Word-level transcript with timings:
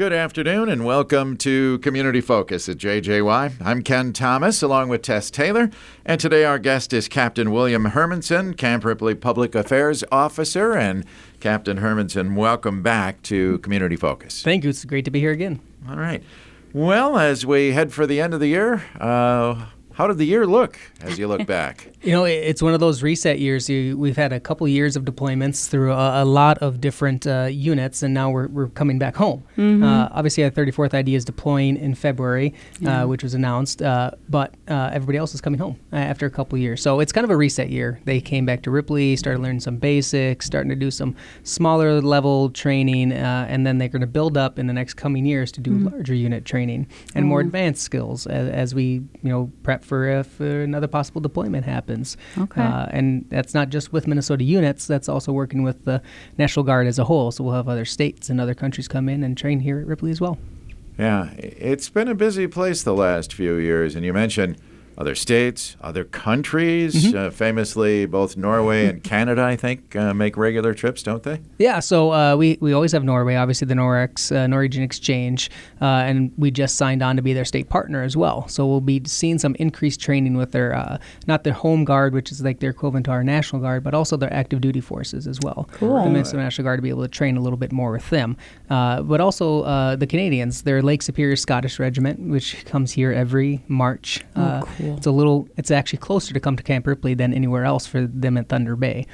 Good 0.00 0.14
afternoon 0.14 0.70
and 0.70 0.86
welcome 0.86 1.36
to 1.36 1.78
Community 1.80 2.22
Focus 2.22 2.70
at 2.70 2.78
JJY. 2.78 3.56
I'm 3.60 3.82
Ken 3.82 4.14
Thomas 4.14 4.62
along 4.62 4.88
with 4.88 5.02
Tess 5.02 5.30
Taylor, 5.30 5.68
and 6.06 6.18
today 6.18 6.46
our 6.46 6.58
guest 6.58 6.94
is 6.94 7.06
Captain 7.06 7.50
William 7.50 7.84
Hermanson, 7.84 8.56
Camp 8.56 8.86
Ripley 8.86 9.14
Public 9.14 9.54
Affairs 9.54 10.02
Officer. 10.10 10.72
And 10.72 11.04
Captain 11.38 11.80
Hermanson, 11.80 12.34
welcome 12.34 12.82
back 12.82 13.20
to 13.24 13.58
Community 13.58 13.94
Focus. 13.94 14.42
Thank 14.42 14.64
you. 14.64 14.70
It's 14.70 14.86
great 14.86 15.04
to 15.04 15.10
be 15.10 15.20
here 15.20 15.32
again. 15.32 15.60
All 15.86 15.96
right. 15.96 16.22
Well, 16.72 17.18
as 17.18 17.44
we 17.44 17.72
head 17.72 17.92
for 17.92 18.06
the 18.06 18.22
end 18.22 18.32
of 18.32 18.40
the 18.40 18.48
year, 18.48 18.82
uh, 18.98 19.66
how 20.00 20.06
did 20.06 20.16
the 20.16 20.24
year 20.24 20.46
look 20.46 20.78
as 21.02 21.18
you 21.18 21.28
look 21.28 21.46
back? 21.46 21.86
You 22.02 22.12
know, 22.12 22.24
it's 22.24 22.62
one 22.62 22.72
of 22.72 22.80
those 22.80 23.02
reset 23.02 23.40
years. 23.40 23.68
We've 23.68 24.16
had 24.16 24.32
a 24.32 24.40
couple 24.40 24.66
years 24.66 24.96
of 24.96 25.04
deployments 25.04 25.68
through 25.68 25.92
a, 25.92 26.22
a 26.22 26.24
lot 26.24 26.56
of 26.58 26.80
different 26.80 27.26
uh, 27.26 27.48
units, 27.52 28.02
and 28.02 28.14
now 28.14 28.30
we're, 28.30 28.48
we're 28.48 28.68
coming 28.68 28.98
back 28.98 29.16
home. 29.16 29.44
Mm-hmm. 29.58 29.82
Uh, 29.82 30.08
obviously, 30.10 30.42
our 30.44 30.50
34th 30.50 30.94
ID 30.94 31.14
is 31.14 31.26
deploying 31.26 31.76
in 31.76 31.94
February, 31.94 32.54
uh, 32.54 32.78
yeah. 32.80 33.02
uh, 33.02 33.06
which 33.06 33.22
was 33.22 33.34
announced, 33.34 33.82
uh, 33.82 34.12
but 34.30 34.54
uh, 34.68 34.88
everybody 34.94 35.18
else 35.18 35.34
is 35.34 35.42
coming 35.42 35.60
home 35.60 35.78
after 35.92 36.24
a 36.24 36.30
couple 36.30 36.56
years. 36.56 36.80
So 36.82 37.00
it's 37.00 37.12
kind 37.12 37.26
of 37.26 37.30
a 37.30 37.36
reset 37.36 37.68
year. 37.68 38.00
They 38.06 38.18
came 38.18 38.46
back 38.46 38.62
to 38.62 38.70
Ripley, 38.70 39.14
started 39.16 39.40
learning 39.42 39.60
some 39.60 39.76
basics, 39.76 40.46
starting 40.46 40.70
to 40.70 40.76
do 40.76 40.90
some 40.90 41.14
smaller 41.42 42.00
level 42.00 42.48
training, 42.48 43.12
and 43.12 43.66
then 43.66 43.76
they're 43.76 43.88
going 43.88 44.00
to 44.00 44.06
build 44.06 44.38
up 44.38 44.58
in 44.58 44.68
the 44.68 44.72
next 44.72 44.94
coming 44.94 45.26
years 45.26 45.52
to 45.52 45.60
do 45.60 45.72
mm-hmm. 45.72 45.88
larger 45.88 46.14
unit 46.14 46.46
training 46.46 46.88
and 47.14 47.24
mm-hmm. 47.24 47.28
more 47.28 47.40
advanced 47.40 47.82
skills 47.82 48.26
as, 48.26 48.48
as, 48.48 48.74
we, 48.74 49.02
you 49.22 49.28
know, 49.28 49.52
prep 49.62 49.84
for 49.90 50.08
if 50.08 50.40
another 50.40 50.88
possible 50.88 51.20
deployment 51.20 51.64
happens 51.64 51.80
happens. 51.80 52.16
Okay. 52.38 52.62
Uh, 52.62 52.86
and 52.90 53.26
that's 53.28 53.54
not 53.54 53.70
just 53.70 53.92
with 53.92 54.06
Minnesota 54.06 54.44
units, 54.44 54.86
that's 54.86 55.08
also 55.08 55.32
working 55.32 55.62
with 55.62 55.84
the 55.84 56.02
National 56.38 56.64
Guard 56.64 56.86
as 56.86 56.98
a 56.98 57.04
whole. 57.04 57.30
So 57.30 57.44
we'll 57.44 57.54
have 57.54 57.68
other 57.68 57.84
states 57.84 58.30
and 58.30 58.40
other 58.40 58.54
countries 58.54 58.88
come 58.88 59.08
in 59.08 59.22
and 59.22 59.36
train 59.36 59.60
here 59.60 59.80
at 59.80 59.86
Ripley 59.86 60.10
as 60.10 60.20
well. 60.20 60.38
Yeah, 60.98 61.30
it's 61.38 61.88
been 61.88 62.08
a 62.08 62.14
busy 62.14 62.46
place 62.46 62.82
the 62.82 62.94
last 62.94 63.32
few 63.32 63.54
years. 63.54 63.94
And 63.96 64.04
you 64.04 64.12
mentioned 64.12 64.58
other 65.00 65.14
states, 65.14 65.76
other 65.80 66.04
countries. 66.04 66.94
Mm-hmm. 66.94 67.16
Uh, 67.16 67.30
famously, 67.30 68.04
both 68.04 68.36
Norway 68.36 68.84
and 68.84 69.02
Canada, 69.02 69.42
I 69.42 69.56
think, 69.56 69.96
uh, 69.96 70.12
make 70.12 70.36
regular 70.36 70.74
trips, 70.74 71.02
don't 71.02 71.22
they? 71.22 71.40
Yeah, 71.58 71.80
so 71.80 72.12
uh, 72.12 72.36
we, 72.36 72.58
we 72.60 72.74
always 72.74 72.92
have 72.92 73.02
Norway, 73.02 73.34
obviously 73.34 73.66
the 73.66 73.74
Norex, 73.74 74.30
uh, 74.36 74.46
Norwegian 74.46 74.82
Exchange, 74.82 75.50
uh, 75.80 75.84
and 75.84 76.32
we 76.36 76.50
just 76.50 76.76
signed 76.76 77.02
on 77.02 77.16
to 77.16 77.22
be 77.22 77.32
their 77.32 77.46
state 77.46 77.70
partner 77.70 78.02
as 78.02 78.14
well. 78.14 78.46
So 78.48 78.66
we'll 78.66 78.82
be 78.82 79.00
seeing 79.06 79.38
some 79.38 79.54
increased 79.58 80.00
training 80.00 80.36
with 80.36 80.52
their, 80.52 80.74
uh, 80.74 80.98
not 81.26 81.44
their 81.44 81.54
home 81.54 81.86
guard, 81.86 82.12
which 82.12 82.30
is 82.30 82.42
like 82.42 82.60
their 82.60 82.70
equivalent 82.70 83.06
to 83.06 83.12
our 83.12 83.24
National 83.24 83.62
Guard, 83.62 83.82
but 83.82 83.94
also 83.94 84.18
their 84.18 84.32
active 84.32 84.60
duty 84.60 84.82
forces 84.82 85.26
as 85.26 85.40
well. 85.42 85.66
Cool. 85.72 86.04
The 86.04 86.10
Minnesota 86.10 86.42
National 86.42 86.64
Guard 86.66 86.76
to 86.76 86.82
be 86.82 86.90
able 86.90 87.02
to 87.02 87.08
train 87.08 87.38
a 87.38 87.40
little 87.40 87.56
bit 87.56 87.72
more 87.72 87.90
with 87.90 88.10
them. 88.10 88.36
but 88.68 89.20
also 89.20 89.96
the 89.96 90.06
Canadians, 90.06 90.62
their 90.62 90.82
Lake 90.82 91.00
Superior 91.00 91.36
Scottish 91.36 91.78
Regiment, 91.78 92.20
which 92.20 92.66
comes 92.66 92.92
here 92.92 93.12
every 93.12 93.64
March. 93.66 94.22
Oh, 94.36 94.60
cool. 94.76 94.89
It's 94.96 95.06
a 95.06 95.10
little. 95.10 95.48
It's 95.56 95.70
actually 95.70 95.98
closer 95.98 96.34
to 96.34 96.40
come 96.40 96.56
to 96.56 96.62
Camp 96.62 96.86
Ripley 96.86 97.14
than 97.14 97.32
anywhere 97.32 97.64
else 97.64 97.86
for 97.86 98.06
them 98.06 98.36
at 98.36 98.48
Thunder 98.48 98.76
Bay. 98.76 99.06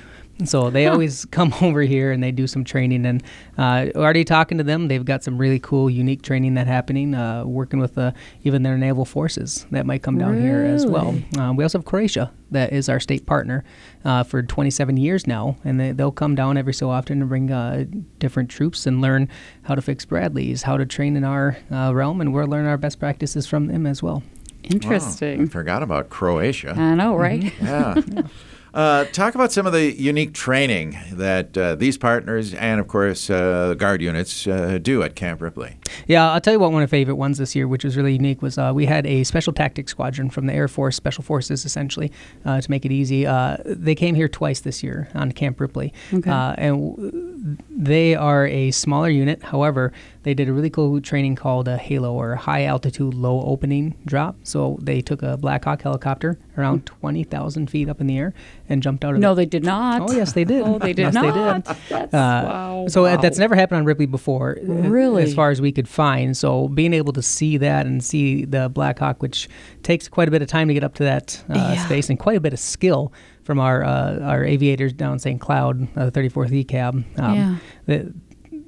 So 0.45 0.69
they 0.69 0.85
huh. 0.85 0.93
always 0.93 1.25
come 1.27 1.55
over 1.63 1.83
here 1.83 2.13
and 2.13 2.23
they 2.23 2.31
do 2.31 2.47
some 2.47 2.65
training. 2.65 3.07
And 3.07 3.23
uh, 3.57 3.87
already 3.95 4.25
talking 4.25 4.59
to 4.59 4.65
them, 4.65 4.89
they've 4.89 5.05
got 5.05 5.25
some 5.25 5.39
really 5.39 5.59
cool, 5.59 5.89
unique 5.89 6.23
training 6.23 6.55
that 6.55 6.67
happening. 6.67 7.15
Uh, 7.15 7.45
working 7.45 7.81
with 7.81 7.97
uh, 7.97 8.13
even 8.45 8.63
their 8.63 8.77
naval 8.77 9.05
forces 9.05 9.67
that 9.71 9.87
might 9.87 10.03
come 10.03 10.19
down 10.19 10.33
really? 10.33 10.43
here 10.43 10.63
as 10.63 10.87
well. 10.87 11.15
Uh, 11.39 11.53
we 11.53 11.65
also 11.65 11.79
have 11.79 11.85
Croatia 11.85 12.33
that 12.51 12.73
is 12.73 12.89
our 12.89 13.01
state 13.01 13.27
partner 13.27 13.65
uh, 14.05 14.23
for 14.23 14.43
27 14.43 14.97
years 14.97 15.27
now, 15.27 15.57
and 15.65 15.81
they, 15.81 15.93
will 15.93 16.13
come 16.13 16.35
down 16.35 16.57
every 16.57 16.75
so 16.75 16.91
often 16.91 17.21
and 17.21 17.29
bring 17.29 17.51
uh, 17.51 17.85
different 18.19 18.51
troops 18.51 18.87
and 18.87 19.01
learn 19.01 19.29
how 19.63 19.75
to 19.75 19.83
fix 19.83 20.05
Bradleys, 20.05 20.63
how 20.63 20.77
to 20.77 20.87
train 20.87 21.17
in 21.17 21.25
our 21.25 21.57
realm, 21.71 22.21
and 22.21 22.33
we'll 22.33 22.47
learn 22.47 22.67
our 22.67 22.77
best 22.77 23.01
practices 23.01 23.47
from 23.47 23.67
them 23.67 23.87
as 23.87 24.03
well. 24.03 24.23
Interesting. 24.67 25.39
Wow, 25.39 25.45
I 25.45 25.49
forgot 25.49 25.83
about 25.83 26.11
Croatia. 26.11 26.75
I 26.77 26.95
know, 26.95 27.17
right? 27.17 27.43
Mm-hmm. 27.43 28.13
Yeah. 28.17 28.23
Uh, 28.77 29.07
talk 29.07 29.35
about 29.35 29.51
some 29.51 29.67
of 29.67 29.73
the 29.73 29.91
unique 29.99 30.35
training 30.35 30.99
that 31.11 31.57
uh, 31.57 31.75
these 31.75 31.97
partners 31.97 32.53
and, 32.53 32.79
of 32.79 32.87
course, 32.87 33.31
uh, 33.31 33.73
guard 33.73 34.03
units 34.03 34.47
uh, 34.47 34.79
do 34.83 35.03
at 35.03 35.17
Camp 35.17 35.41
Ripley. 35.41 35.79
Yeah, 36.07 36.31
I'll 36.31 36.43
tell 36.43 36.53
you 36.53 36.61
what. 36.61 36.73
One 36.73 36.83
of 36.83 36.89
my 36.89 36.91
favorite 36.91 37.15
ones 37.15 37.39
this 37.39 37.57
year, 37.57 37.67
which 37.67 37.85
was 37.85 37.97
really 37.97 38.13
unique, 38.13 38.43
was 38.43 38.59
uh, 38.59 38.73
we 38.75 38.85
had 38.85 39.07
a 39.07 39.25
special 39.25 39.55
tactics 39.55 39.93
squadron 39.93 40.29
from 40.29 40.45
the 40.45 40.53
Air 40.53 40.69
Force 40.69 40.95
Special 40.95 41.25
Forces, 41.25 41.65
essentially, 41.65 42.13
uh, 42.45 42.61
to 42.61 42.71
make 42.71 42.85
it 42.85 42.93
easy. 42.93 43.25
they 43.65 43.95
came 43.95 44.15
here 44.15 44.29
twice 44.29 44.61
this 44.61 44.83
year 44.83 45.09
on 45.15 45.33
Camp 45.33 45.59
Ripley, 45.59 45.95
okay. 46.13 46.31
and 46.31 47.26
they 47.71 48.15
are 48.15 48.47
a 48.47 48.71
smaller 48.71 49.09
unit. 49.09 49.43
However, 49.43 49.93
they 50.23 50.35
did 50.35 50.49
a 50.49 50.53
really 50.53 50.71
cool 50.71 51.01
training 51.01 51.37
called 51.37 51.69
a 51.69 51.77
Halo 51.77 52.13
or 52.13 52.35
High 52.35 52.65
Altitude 52.65 53.15
Low 53.15 53.43
Opening 53.43 53.95
Drop. 54.07 54.37
So 54.43 54.79
they 54.83 55.01
took 55.01 55.23
a 55.23 55.37
Black 55.37 55.65
Hawk 55.65 55.83
helicopter 55.83 56.39
around 56.59 56.87
20,000 56.87 57.71
feet 57.71 57.89
up 57.89 58.01
in 58.01 58.09
the 58.09 58.19
air 58.19 58.35
and 58.69 58.83
jumped 58.83 59.05
out 59.05 59.15
of 59.15 59.21
no, 59.21 59.29
it. 59.29 59.31
No, 59.31 59.35
they 59.37 59.47
did 59.47 59.65
not. 59.65 60.03
Oh, 60.03 60.13
yes, 60.13 60.33
they 60.33 60.45
did. 60.45 60.63
Oh, 60.63 60.79
they 60.79 60.93
did 60.93 61.03
yes, 61.03 61.15
not. 61.15 61.23
They 61.23 61.31
did. 61.33 61.79
That's, 61.89 62.15
uh, 62.15 62.43
wow. 62.45 62.87
So 62.89 63.05
wow. 63.05 63.17
that's 63.19 63.39
never 63.39 63.55
happened 63.55 63.79
on 63.79 63.85
Ripley 63.85 64.07
before. 64.07 64.59
Uh, 64.59 64.73
really? 64.73 65.23
As 65.23 65.35
far 65.35 65.51
as 65.51 65.61
we 65.61 65.71
could 65.71 65.89
find. 65.89 66.37
So 66.37 66.69
being 66.69 66.93
able 66.93 67.13
to 67.13 67.23
see 67.23 67.57
that 67.59 67.87
and 67.87 68.03
see 68.03 68.45
the 68.45 68.69
Black 68.69 68.99
Hawk, 68.99 69.23
which 69.23 69.49
takes 69.83 70.09
quite 70.09 70.27
a 70.27 70.31
bit 70.31 70.43
of 70.43 70.49
time 70.49 70.67
to 70.69 70.75
get 70.75 70.83
up 70.83 70.95
to 70.95 71.05
that 71.05 71.45
uh, 71.49 71.55
yeah. 71.55 71.85
space 71.85 72.11
and 72.11 72.19
quite 72.19 72.37
a 72.37 72.41
bit 72.41 72.53
of 72.53 72.59
skill 72.59 73.13
from 73.47 73.61
our 73.61 73.85
uh, 73.85 74.19
our 74.21 74.45
aviators 74.45 74.93
down 74.93 75.21
St. 75.21 75.41
Cloud, 75.41 75.83
uh, 75.97 76.11
34th 76.11 76.65
ECAB. 76.65 77.19
Um, 77.19 77.35
yeah. 77.35 77.57
The, 77.87 78.13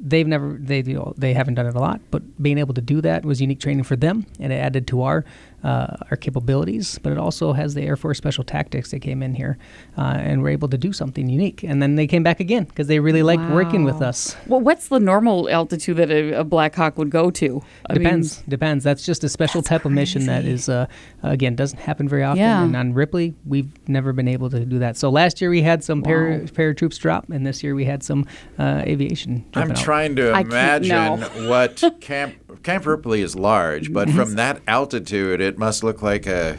they've 0.00 0.26
never 0.26 0.56
they 0.60 0.82
you 0.82 0.94
know, 0.94 1.12
they 1.18 1.34
haven't 1.34 1.54
done 1.54 1.66
it 1.66 1.74
a 1.74 1.80
lot, 1.80 2.00
but 2.12 2.22
being 2.40 2.58
able 2.58 2.74
to 2.74 2.80
do 2.80 3.00
that 3.00 3.24
was 3.24 3.40
unique 3.40 3.58
training 3.58 3.82
for 3.82 3.96
them, 3.96 4.24
and 4.38 4.52
it 4.52 4.56
added 4.56 4.86
to 4.86 5.02
our 5.02 5.24
uh, 5.64 5.96
our 6.10 6.16
capabilities, 6.16 6.98
but 7.02 7.12
it 7.12 7.18
also 7.18 7.52
has 7.52 7.74
the 7.74 7.82
Air 7.82 7.96
Force 7.96 8.18
Special 8.18 8.44
Tactics 8.44 8.90
that 8.92 9.00
came 9.00 9.22
in 9.22 9.34
here 9.34 9.58
uh, 9.96 10.16
and 10.18 10.42
were 10.42 10.48
able 10.48 10.68
to 10.68 10.78
do 10.78 10.92
something 10.92 11.28
unique. 11.28 11.62
And 11.62 11.82
then 11.82 11.96
they 11.96 12.06
came 12.06 12.22
back 12.22 12.40
again 12.40 12.64
because 12.64 12.86
they 12.86 13.00
really 13.00 13.22
liked 13.22 13.42
wow. 13.42 13.54
working 13.54 13.84
with 13.84 14.00
us. 14.00 14.36
Well, 14.46 14.60
what's 14.60 14.88
the 14.88 15.00
normal 15.00 15.48
altitude 15.48 15.96
that 15.96 16.10
a, 16.10 16.40
a 16.40 16.44
Black 16.44 16.74
Hawk 16.74 16.96
would 16.98 17.10
go 17.10 17.30
to? 17.32 17.62
I 17.90 17.94
depends. 17.94 18.38
Mean, 18.38 18.50
depends. 18.50 18.84
That's 18.84 19.04
just 19.04 19.24
a 19.24 19.28
special 19.28 19.62
type 19.62 19.82
crazy. 19.82 19.92
of 19.92 19.94
mission 19.94 20.26
that 20.26 20.44
is, 20.44 20.68
uh, 20.68 20.86
again, 21.22 21.56
doesn't 21.56 21.80
happen 21.80 22.08
very 22.08 22.22
often. 22.22 22.38
Yeah. 22.38 22.62
And 22.62 22.76
on 22.76 22.94
Ripley, 22.94 23.34
we've 23.44 23.70
never 23.88 24.12
been 24.12 24.28
able 24.28 24.50
to 24.50 24.64
do 24.64 24.78
that. 24.78 24.96
So 24.96 25.10
last 25.10 25.40
year 25.40 25.50
we 25.50 25.62
had 25.62 25.82
some 25.82 26.02
wow. 26.02 26.08
para, 26.08 26.40
paratroops 26.40 26.98
drop, 26.98 27.28
and 27.30 27.46
this 27.46 27.62
year 27.62 27.74
we 27.74 27.84
had 27.84 28.02
some 28.02 28.26
uh, 28.58 28.82
aviation. 28.86 29.44
I'm 29.54 29.74
trying 29.74 30.14
to 30.16 30.38
imagine 30.38 31.48
what 31.48 31.82
Camp 32.00 32.36
Camp 32.62 32.86
Ripley 32.86 33.20
is 33.20 33.36
large, 33.36 33.92
but 33.92 34.08
from 34.10 34.34
that 34.36 34.62
altitude, 34.66 35.40
it 35.40 35.58
must 35.58 35.84
look 35.84 36.00
like 36.00 36.26
a, 36.26 36.58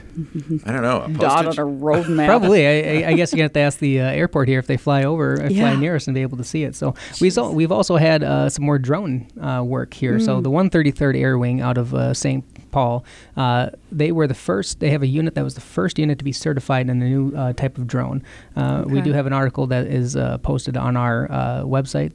I 0.65 0.71
don't 0.71 0.83
know, 0.83 1.03
a 1.03 1.09
dot 1.09 1.47
on 1.47 1.57
a 1.57 1.65
road 1.65 2.07
map. 2.07 2.27
Probably. 2.27 2.67
I, 2.67 3.09
I, 3.09 3.13
guess 3.13 3.33
you 3.33 3.41
have 3.41 3.53
to 3.53 3.59
ask 3.59 3.79
the 3.79 3.99
uh, 3.99 4.03
airport 4.03 4.47
here 4.47 4.59
if 4.59 4.67
they 4.67 4.77
fly 4.77 5.03
over, 5.03 5.41
uh, 5.41 5.49
yeah. 5.49 5.71
fly 5.71 5.79
near 5.79 5.95
us, 5.95 6.07
and 6.07 6.13
be 6.13 6.21
able 6.21 6.37
to 6.37 6.43
see 6.43 6.63
it. 6.63 6.75
So 6.75 6.93
we've 7.19 7.35
we've 7.37 7.71
also 7.71 7.97
had 7.97 8.23
uh, 8.23 8.49
some 8.49 8.65
more 8.65 8.77
drone 8.77 9.27
uh, 9.41 9.63
work 9.65 9.95
here. 9.95 10.19
Mm. 10.19 10.25
So 10.25 10.41
the 10.41 10.51
133rd 10.51 11.19
Air 11.19 11.39
Wing 11.39 11.61
out 11.61 11.77
of 11.77 11.93
uh, 11.95 12.13
St. 12.13 12.45
Paul, 12.71 13.03
uh, 13.35 13.71
they 13.91 14.11
were 14.11 14.27
the 14.27 14.35
first. 14.35 14.79
They 14.79 14.91
have 14.91 15.01
a 15.01 15.07
unit 15.07 15.33
that 15.35 15.43
was 15.43 15.55
the 15.55 15.61
first 15.61 15.97
unit 15.97 16.19
to 16.19 16.23
be 16.23 16.31
certified 16.31 16.87
in 16.87 17.01
a 17.01 17.05
new 17.09 17.35
uh, 17.35 17.53
type 17.53 17.79
of 17.79 17.87
drone. 17.87 18.23
Uh, 18.55 18.83
okay. 18.85 18.93
We 18.93 19.01
do 19.01 19.13
have 19.13 19.25
an 19.25 19.33
article 19.33 19.65
that 19.67 19.87
is 19.87 20.15
uh, 20.15 20.37
posted 20.39 20.77
on 20.77 20.95
our 20.95 21.27
website, 21.63 22.13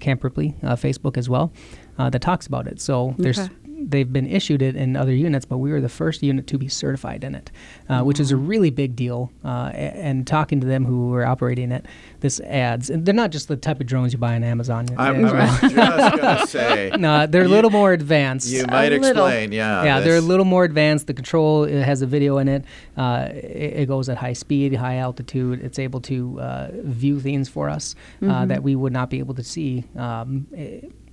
Camp 0.00 0.24
Ripley, 0.24 0.54
Facebook 0.62 1.16
as 1.16 1.28
well, 1.28 1.52
that 1.98 2.20
talks 2.22 2.46
about 2.46 2.66
it. 2.66 2.80
So 2.80 3.08
okay. 3.10 3.22
there's 3.22 3.48
they've 3.78 4.12
been 4.12 4.26
issued 4.26 4.62
it 4.62 4.74
in 4.74 4.96
other 4.96 5.14
units, 5.14 5.44
but 5.44 5.58
we 5.58 5.70
were 5.70 5.80
the 5.80 5.88
first 5.88 6.22
unit 6.22 6.46
to 6.46 6.58
be 6.58 6.68
certified 6.68 7.24
in 7.24 7.34
it, 7.34 7.50
uh, 7.88 8.02
which 8.02 8.18
is 8.18 8.32
a 8.32 8.36
really 8.36 8.70
big 8.70 8.96
deal. 8.96 9.30
Uh, 9.44 9.70
and 9.74 10.26
talking 10.26 10.60
to 10.60 10.66
them 10.66 10.84
who 10.84 11.10
were 11.10 11.24
operating 11.24 11.70
it, 11.70 11.86
this 12.20 12.40
adds. 12.40 12.90
And 12.90 13.04
they're 13.04 13.14
not 13.14 13.30
just 13.30 13.48
the 13.48 13.56
type 13.56 13.80
of 13.80 13.86
drones 13.86 14.12
you 14.12 14.18
buy 14.18 14.34
on 14.34 14.42
Amazon. 14.42 14.86
I'm, 14.96 15.24
I'm 15.24 15.50
just 15.60 16.16
gonna 16.16 16.46
say. 16.46 16.92
No, 16.98 17.26
they're 17.26 17.44
a 17.44 17.48
little 17.48 17.70
more 17.70 17.92
advanced. 17.92 18.48
You 18.48 18.66
might 18.66 18.92
a 18.92 18.96
explain, 18.96 19.52
yeah. 19.52 19.84
Yeah, 19.84 19.98
this. 19.98 20.06
they're 20.06 20.16
a 20.16 20.20
little 20.20 20.44
more 20.44 20.64
advanced. 20.64 21.06
The 21.06 21.14
control 21.14 21.64
it 21.64 21.82
has 21.82 22.02
a 22.02 22.06
video 22.06 22.38
in 22.38 22.48
it. 22.48 22.64
Uh, 22.96 23.28
it. 23.32 23.80
it. 23.80 23.86
goes 23.86 24.08
at 24.08 24.16
high 24.16 24.32
speed, 24.32 24.74
high 24.74 24.96
altitude. 24.96 25.62
It's 25.62 25.78
able 25.78 26.00
to 26.02 26.40
uh, 26.40 26.70
view 26.72 27.20
things 27.20 27.48
for 27.48 27.68
us 27.68 27.94
uh, 28.20 28.24
mm-hmm. 28.24 28.48
that 28.48 28.62
we 28.62 28.74
would 28.74 28.92
not 28.92 29.10
be 29.10 29.18
able 29.18 29.34
to 29.34 29.44
see. 29.44 29.84
Um, 29.96 30.46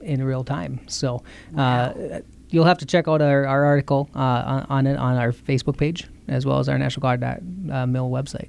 in 0.04 0.24
real 0.24 0.44
time. 0.44 0.80
So 0.88 1.24
uh, 1.58 1.94
wow 1.96 2.22
you'll 2.54 2.66
have 2.66 2.78
to 2.78 2.86
check 2.86 3.08
out 3.08 3.20
our, 3.22 3.48
our 3.48 3.66
article 3.66 4.10
uh, 4.16 4.20
on, 4.20 4.66
on, 4.70 4.88
it 4.88 4.96
on 4.96 5.18
our 5.18 5.32
Facebook 5.32 5.76
page 5.76 6.08
as 6.28 6.46
well 6.46 6.60
as 6.60 6.70
our 6.70 6.78
National 6.78 7.02
Guard 7.02 7.24
uh, 7.24 7.88
mil 7.88 8.10
website. 8.10 8.48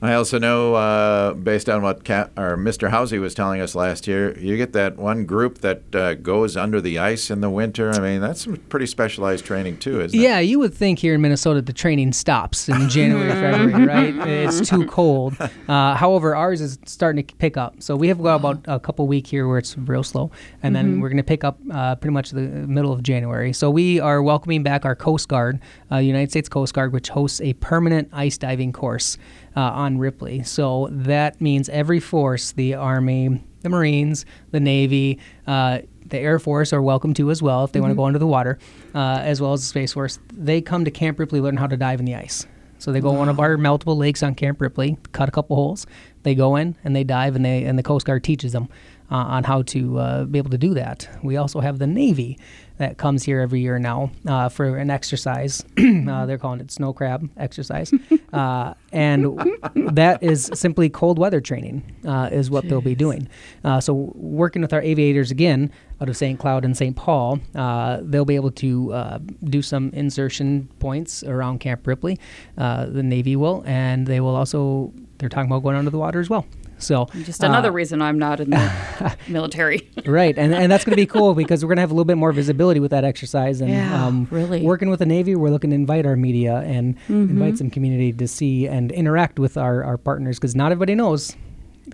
I 0.00 0.14
also 0.14 0.38
know, 0.38 0.74
uh, 0.74 1.34
based 1.34 1.68
on 1.68 1.82
what 1.82 2.04
Cat, 2.04 2.30
or 2.36 2.56
Mr. 2.56 2.88
Housey 2.90 3.20
was 3.20 3.34
telling 3.34 3.60
us 3.60 3.74
last 3.74 4.06
year, 4.06 4.38
you 4.38 4.56
get 4.56 4.72
that 4.74 4.96
one 4.96 5.26
group 5.26 5.58
that 5.58 5.92
uh, 5.94 6.14
goes 6.14 6.56
under 6.56 6.80
the 6.80 7.00
ice 7.00 7.32
in 7.32 7.40
the 7.40 7.50
winter. 7.50 7.90
I 7.90 7.98
mean, 7.98 8.20
that's 8.20 8.44
some 8.44 8.58
pretty 8.68 8.86
specialized 8.86 9.44
training 9.44 9.78
too, 9.78 10.00
isn't 10.00 10.18
it? 10.18 10.22
Yeah, 10.22 10.38
you 10.38 10.60
would 10.60 10.72
think 10.72 11.00
here 11.00 11.14
in 11.14 11.20
Minnesota 11.20 11.62
the 11.62 11.72
training 11.72 12.12
stops 12.12 12.68
in 12.68 12.88
January, 12.88 13.28
February, 13.32 13.86
right? 13.86 14.28
It's 14.28 14.68
too 14.68 14.86
cold. 14.86 15.36
Uh, 15.68 15.94
however, 15.94 16.34
ours 16.34 16.60
is 16.60 16.78
starting 16.86 17.24
to 17.24 17.34
pick 17.36 17.56
up. 17.56 17.82
So 17.82 17.94
we 17.94 18.08
have 18.08 18.22
got 18.22 18.36
about 18.36 18.64
a 18.66 18.80
couple 18.80 19.06
week 19.06 19.26
here 19.26 19.46
where 19.46 19.58
it's 19.58 19.76
real 19.76 20.02
slow, 20.02 20.30
and 20.62 20.74
then 20.74 21.00
we're 21.00 21.08
going 21.08 21.18
to 21.18 21.22
pick 21.22 21.44
up 21.44 21.58
uh, 21.70 21.94
pretty 21.96 22.14
much 22.14 22.30
the 22.30 22.40
middle 22.40 22.92
of 22.92 23.02
January. 23.02 23.52
So 23.52 23.70
we 23.70 24.00
are 24.00 24.22
welcoming 24.22 24.62
back 24.62 24.86
our 24.86 24.96
Coast 24.96 25.28
Guard, 25.28 25.60
uh, 25.92 25.96
United 25.96 26.30
States 26.30 26.48
Coast 26.48 26.72
Guard, 26.72 26.92
which 26.92 27.08
hosts 27.10 27.40
a 27.42 27.52
permanent 27.54 28.08
ice 28.12 28.38
diving 28.38 28.72
course 28.72 29.18
uh, 29.56 29.60
on 29.60 29.98
Ripley. 29.98 30.42
So 30.42 30.88
that 30.90 31.40
means 31.40 31.68
every 31.68 32.00
force, 32.00 32.52
the 32.52 32.74
Army, 32.74 33.42
the 33.62 33.68
Marines, 33.68 34.24
the 34.50 34.60
Navy, 34.60 35.18
uh, 35.46 35.80
the 36.06 36.18
Air 36.18 36.38
Force 36.38 36.72
are 36.72 36.82
welcome 36.82 37.14
to 37.14 37.30
as 37.30 37.42
well 37.42 37.64
if 37.64 37.72
they 37.72 37.80
want 37.80 37.90
to 37.90 37.94
go 37.96 38.04
under 38.04 38.18
the 38.18 38.26
water, 38.26 38.58
uh, 38.94 39.20
as 39.22 39.40
well 39.40 39.52
as 39.52 39.60
the 39.60 39.66
Space 39.66 39.92
Force. 39.92 40.18
They 40.32 40.60
come 40.60 40.84
to 40.84 40.90
Camp 40.90 41.18
Ripley 41.18 41.40
learn 41.40 41.56
how 41.56 41.66
to 41.66 41.76
dive 41.76 42.00
in 42.00 42.06
the 42.06 42.14
ice. 42.14 42.46
So 42.78 42.92
they 42.92 43.00
go 43.00 43.10
one 43.10 43.28
of 43.28 43.40
our 43.40 43.56
multiple 43.56 43.96
lakes 43.96 44.22
on 44.22 44.34
Camp 44.34 44.60
Ripley, 44.60 44.98
cut 45.12 45.28
a 45.28 45.32
couple 45.32 45.56
holes. 45.56 45.86
They 46.22 46.34
go 46.34 46.56
in 46.56 46.76
and 46.84 46.94
they 46.94 47.04
dive, 47.04 47.34
and 47.34 47.44
they 47.44 47.64
and 47.64 47.78
the 47.78 47.82
Coast 47.82 48.06
Guard 48.06 48.22
teaches 48.22 48.52
them 48.52 48.68
uh, 49.10 49.16
on 49.16 49.44
how 49.44 49.62
to 49.62 49.98
uh, 49.98 50.24
be 50.24 50.38
able 50.38 50.50
to 50.50 50.58
do 50.58 50.74
that. 50.74 51.08
We 51.22 51.36
also 51.36 51.60
have 51.60 51.78
the 51.78 51.86
Navy 51.86 52.38
that 52.78 52.96
comes 52.96 53.22
here 53.22 53.40
every 53.40 53.60
year 53.60 53.78
now 53.78 54.10
uh, 54.26 54.48
for 54.48 54.76
an 54.76 54.90
exercise. 54.90 55.64
uh, 55.78 56.26
they're 56.26 56.38
calling 56.38 56.60
it 56.60 56.70
snow 56.70 56.92
crab 56.92 57.28
exercise, 57.36 57.92
uh, 58.32 58.74
and 58.92 59.38
that 59.74 60.22
is 60.22 60.50
simply 60.54 60.88
cold 60.88 61.18
weather 61.18 61.40
training 61.40 61.82
uh, 62.06 62.28
is 62.32 62.50
what 62.50 62.68
they'll 62.68 62.80
be 62.80 62.94
doing. 62.94 63.28
Uh, 63.64 63.80
so 63.80 64.12
working 64.14 64.62
with 64.62 64.72
our 64.72 64.82
aviators 64.82 65.30
again 65.30 65.70
out 66.00 66.08
of 66.08 66.16
St. 66.16 66.38
Cloud 66.38 66.64
and 66.64 66.76
St. 66.76 66.94
Paul, 66.94 67.40
uh, 67.54 67.98
they'll 68.02 68.24
be 68.24 68.36
able 68.36 68.52
to 68.52 68.92
uh, 68.92 69.18
do 69.44 69.62
some 69.62 69.90
insertion 69.90 70.68
points 70.78 71.24
around 71.24 71.58
Camp 71.58 71.86
Ripley. 71.86 72.18
Uh, 72.56 72.86
the 72.86 73.02
Navy 73.02 73.36
will, 73.36 73.62
and 73.66 74.06
they 74.06 74.20
will 74.20 74.36
also. 74.36 74.92
They're 75.18 75.28
talking 75.28 75.50
about 75.50 75.64
going 75.64 75.76
under 75.76 75.90
the 75.90 75.98
water 75.98 76.20
as 76.20 76.30
well. 76.30 76.46
So 76.78 77.06
Just 77.24 77.42
another 77.42 77.68
uh, 77.70 77.72
reason 77.72 78.00
I'm 78.02 78.18
not 78.18 78.40
in 78.40 78.50
the 78.50 79.16
military. 79.28 79.88
right 80.06 80.36
and, 80.38 80.54
and 80.54 80.70
that's 80.70 80.84
going 80.84 80.92
to 80.92 81.02
be 81.02 81.06
cool 81.06 81.34
because 81.34 81.64
we're 81.64 81.68
going 81.68 81.76
to 81.76 81.80
have 81.82 81.90
a 81.90 81.94
little 81.94 82.04
bit 82.04 82.16
more 82.16 82.32
visibility 82.32 82.80
with 82.80 82.90
that 82.92 83.04
exercise 83.04 83.60
and 83.60 83.70
Yeah, 83.70 84.06
um, 84.06 84.26
really. 84.30 84.62
working 84.62 84.88
with 84.90 85.00
the 85.00 85.06
navy 85.06 85.34
we're 85.34 85.50
looking 85.50 85.70
to 85.70 85.76
invite 85.76 86.06
our 86.06 86.16
media 86.16 86.58
and 86.58 86.96
Mm-hmm. 87.08 87.30
invite 87.30 87.58
some 87.58 87.70
community 87.70 88.12
to 88.12 88.26
see 88.28 88.66
and 88.68 88.90
interact 88.92 89.38
with 89.38 89.56
our, 89.56 89.82
our 89.84 89.96
partners 89.96 90.38
because 90.38 90.54
not 90.56 90.72
everybody 90.72 90.94
knows 90.94 91.36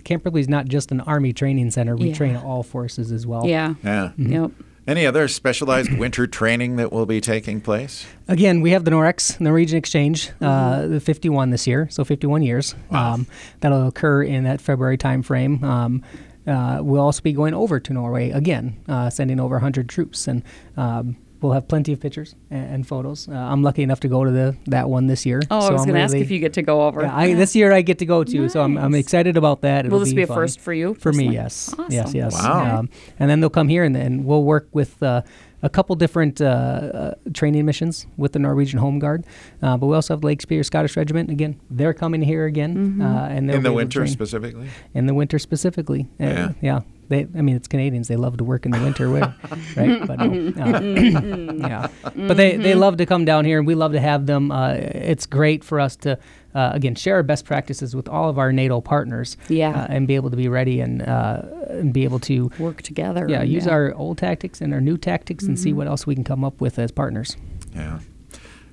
camp 0.03 0.23
ripley 0.25 0.41
is 0.41 0.49
not 0.49 0.65
just 0.67 0.91
an 0.91 1.01
army 1.01 1.31
training 1.33 1.71
center 1.71 1.95
we 1.95 2.09
Yeah. 2.09 2.15
train 2.15 2.35
all 2.35 2.63
forces 2.63 3.11
as 3.11 3.25
well 3.25 3.45
Yeah. 3.45 3.75
Yeah. 3.83 4.11
Yep. 4.17 4.51
Any 4.87 5.05
other 5.05 5.27
specialized 5.27 5.91
winter 5.97 6.27
training 6.27 6.75
that 6.75 6.91
will 6.91 7.05
be 7.05 7.19
taking 7.21 7.59
place? 7.61 8.05
Again, 8.27 8.61
we 8.61 8.71
have 8.71 8.85
the 8.85 8.91
Norex 8.91 9.39
Norwegian 9.39 9.77
Exchange, 9.77 10.29
Mm-hmm. 10.29 10.45
uh, 10.45 10.87
the 10.87 10.99
51 10.99 11.49
this 11.49 11.65
year, 11.67 11.87
so 11.89 12.03
51 12.03 12.43
years. 12.43 12.75
Um, 12.91 13.25
that'll 13.61 13.87
occur 13.87 14.23
in 14.23 14.43
that 14.43 14.61
February 14.61 14.97
timeframe. 14.97 15.63
Um, 15.63 16.03
uh, 16.47 16.79
we'll 16.83 17.01
also 17.01 17.21
be 17.23 17.33
going 17.33 17.53
over 17.55 17.79
to 17.79 17.93
Norway 17.93 18.29
again, 18.29 18.77
uh, 18.87 19.09
sending 19.09 19.39
over 19.39 19.55
100 19.55 19.89
troops, 19.89 20.27
and 20.27 20.43
um, 20.77 21.17
we'll 21.45 21.53
have 21.53 21.67
plenty 21.67 21.93
of 21.93 21.99
pictures 21.99 22.35
and, 22.49 22.73
and 22.73 22.87
photos. 22.87 23.27
Uh, 23.27 23.33
I'm 23.33 23.63
lucky 23.63 23.83
enough 23.83 23.99
to 24.01 24.07
go 24.07 24.23
to 24.23 24.31
the 24.31 24.55
that 24.67 24.89
one 24.89 25.07
this 25.07 25.25
year. 25.25 25.41
Oh, 25.51 25.61
so 25.61 25.67
I 25.67 25.71
was 25.71 25.85
going 25.85 25.95
to 25.95 26.01
ask 26.01 26.15
if 26.15 26.31
you 26.31 26.39
get 26.39 26.53
to 26.53 26.61
go 26.61 26.81
over. 26.87 27.01
Yeah, 27.01 27.15
I, 27.15 27.33
this 27.33 27.55
year 27.55 27.71
I 27.71 27.81
get 27.81 27.99
to 27.99 28.05
go 28.05 28.23
to, 28.23 28.49
so 28.49 28.61
I'm, 28.61 28.77
I'm 28.77 28.95
excited 28.95 29.37
about 29.37 29.61
that. 29.61 29.85
It'll 29.85 29.99
Will 29.99 30.05
this 30.05 30.13
be 30.13 30.23
a 30.23 30.27
fun. 30.27 30.35
first 30.37 30.59
for 30.59 30.73
you? 30.73 30.95
For 30.95 31.11
me, 31.11 31.27
personally? 31.27 31.35
yes. 31.35 31.73
Awesome. 31.73 31.91
Yes, 31.91 32.13
yes. 32.13 32.33
Wow. 32.33 32.79
Um, 32.79 32.89
and 33.19 33.29
then 33.29 33.39
they'll 33.39 33.49
come 33.49 33.67
here 33.67 33.83
and 33.83 33.95
then 33.95 34.23
we'll 34.23 34.43
work 34.43 34.67
with 34.73 35.01
uh, 35.03 35.21
a 35.63 35.69
couple 35.69 35.95
different 35.95 36.41
uh, 36.41 36.45
uh, 36.45 37.13
training 37.33 37.65
missions 37.65 38.05
with 38.17 38.33
the 38.33 38.39
Norwegian 38.39 38.79
Home 38.79 38.99
Guard. 38.99 39.25
Uh, 39.61 39.77
but 39.77 39.87
we 39.87 39.95
also 39.95 40.13
have 40.13 40.23
Lake 40.23 40.41
Superior 40.41 40.63
Scottish 40.63 40.95
Regiment. 40.95 41.29
Again, 41.29 41.59
they're 41.69 41.93
coming 41.93 42.21
here 42.21 42.45
again. 42.45 42.75
Mm-hmm. 42.75 43.01
Uh, 43.01 43.27
and 43.27 43.37
In 43.37 43.47
the 43.47 43.51
be 43.53 43.57
able 43.57 43.63
to 43.69 43.73
winter 43.73 44.07
specifically? 44.07 44.69
In 44.93 45.07
the 45.07 45.13
winter 45.13 45.39
specifically. 45.39 46.07
Yeah. 46.19 46.51
yeah. 46.61 46.81
They, 47.07 47.27
I 47.35 47.41
mean, 47.41 47.55
it's 47.55 47.67
Canadians. 47.67 48.07
They 48.07 48.15
love 48.15 48.37
to 48.37 48.43
work 48.43 48.65
in 48.65 48.71
the 48.71 48.79
winter, 48.79 49.05
wi- 49.05 49.33
right? 49.77 50.05
But 50.07 50.19
no, 50.19 50.63
uh, 50.63 51.67
yeah. 51.67 51.87
But 52.15 52.37
they, 52.37 52.57
they 52.57 52.73
love 52.75 52.97
to 52.97 53.05
come 53.05 53.25
down 53.25 53.45
here, 53.45 53.57
and 53.57 53.67
we 53.67 53.75
love 53.75 53.91
to 53.93 53.99
have 53.99 54.25
them. 54.25 54.51
Uh, 54.51 54.73
it's 54.73 55.25
great 55.25 55.63
for 55.63 55.79
us 55.79 55.95
to, 55.97 56.17
uh, 56.53 56.71
again, 56.73 56.95
share 56.95 57.15
our 57.15 57.23
best 57.23 57.45
practices 57.45 57.95
with 57.95 58.07
all 58.07 58.29
of 58.29 58.37
our 58.37 58.51
NATO 58.51 58.81
partners. 58.81 59.37
Yeah. 59.49 59.71
Uh, 59.81 59.87
and 59.89 60.07
be 60.07 60.15
able 60.15 60.29
to 60.31 60.37
be 60.37 60.47
ready 60.47 60.79
and 60.81 61.01
uh, 61.01 61.41
and 61.69 61.93
be 61.93 62.03
able 62.03 62.19
to, 62.19 62.51
Work 62.59 62.81
together. 62.81 63.27
yeah, 63.29 63.43
use 63.43 63.67
our 63.67 63.93
old 63.93 64.17
tactics 64.17 64.61
and 64.61 64.73
our 64.73 64.81
new 64.81 64.97
tactics 64.97 65.43
and 65.45 65.59
see 65.59 65.73
what 65.73 65.87
else 65.87 66.07
we 66.07 66.15
can 66.15 66.23
come 66.23 66.43
up 66.43 66.61
with 66.61 66.79
as 66.79 66.91
partners. 66.91 67.35
Yeah. 67.75 67.99